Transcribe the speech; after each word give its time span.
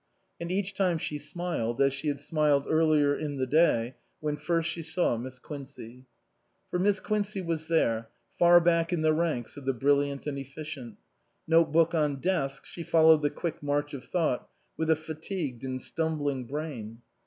And 0.39 0.51
each 0.51 0.73
time 0.73 0.97
she 0.97 1.19
smiled, 1.19 1.79
as 1.79 1.93
she 1.93 2.07
had 2.07 2.19
smiled 2.19 2.65
earlier 2.67 3.15
in 3.15 3.37
the 3.37 3.45
day 3.45 3.93
when 4.19 4.35
first 4.35 4.67
she 4.67 4.81
saw 4.81 5.15
Miss 5.15 5.37
Quincey. 5.37 6.07
For 6.71 6.79
Miss 6.79 6.99
Quincey 6.99 7.39
was 7.39 7.67
there, 7.67 8.09
far 8.39 8.59
back 8.61 8.91
in 8.91 9.03
the 9.03 9.13
ranks 9.13 9.57
of 9.57 9.65
the 9.65 9.73
brilliant 9.75 10.25
and 10.25 10.39
efficient. 10.39 10.97
Note 11.47 11.71
book 11.71 11.93
on 11.93 12.15
desk, 12.15 12.65
she 12.65 12.81
followed 12.81 13.21
the 13.21 13.29
quick 13.29 13.61
march 13.61 13.93
of 13.93 14.03
thought 14.05 14.49
with 14.75 14.89
a 14.89 14.95
fatigued 14.95 15.63
and 15.63 15.79
stumbling 15.79 16.45
brain. 16.47 17.03